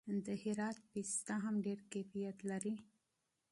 [0.25, 2.75] د هرات پسته هم ډیر کیفیت لري.